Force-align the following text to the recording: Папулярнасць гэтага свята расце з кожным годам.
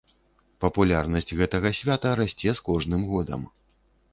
Папулярнасць 0.63 1.35
гэтага 1.41 1.73
свята 1.81 2.15
расце 2.21 2.51
з 2.61 2.67
кожным 2.71 3.01
годам. 3.11 3.41